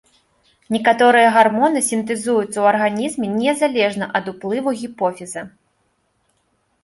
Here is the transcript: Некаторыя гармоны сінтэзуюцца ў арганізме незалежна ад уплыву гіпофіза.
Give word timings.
Некаторыя 0.75 1.27
гармоны 1.35 1.79
сінтэзуюцца 1.89 2.45
ў 2.59 2.65
арганізме 2.71 3.27
незалежна 3.41 4.05
ад 4.21 4.25
уплыву 4.33 4.69
гіпофіза. 4.81 5.41